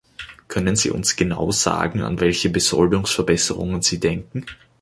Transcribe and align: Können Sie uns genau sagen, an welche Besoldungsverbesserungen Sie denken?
Können 0.47 0.75
Sie 0.75 0.89
uns 0.89 1.15
genau 1.15 1.51
sagen, 1.51 2.01
an 2.01 2.19
welche 2.19 2.49
Besoldungsverbesserungen 2.49 3.83
Sie 3.83 3.99
denken? 3.99 4.47